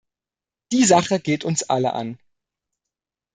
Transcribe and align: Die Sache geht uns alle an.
Die 0.71 0.83
Sache 0.85 1.19
geht 1.19 1.45
uns 1.45 1.61
alle 1.61 1.93
an. 1.93 2.17